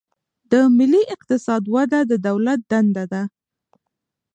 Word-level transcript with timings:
د 0.51 0.53
ملي 0.77 1.03
اقتصاد 1.15 1.63
وده 1.75 1.99
د 2.09 2.13
دولت 2.27 2.59
دنده 2.71 3.03
ده. 3.11 3.23